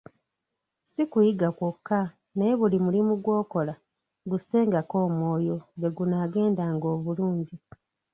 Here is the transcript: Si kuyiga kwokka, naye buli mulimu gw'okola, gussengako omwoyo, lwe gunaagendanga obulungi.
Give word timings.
Si 0.91 1.01
kuyiga 1.11 1.49
kwokka, 1.57 1.99
naye 2.37 2.53
buli 2.59 2.77
mulimu 2.85 3.13
gw'okola, 3.23 3.73
gussengako 4.29 4.95
omwoyo, 5.07 5.55
lwe 5.79 5.89
gunaagendanga 5.97 6.87
obulungi. 6.95 7.55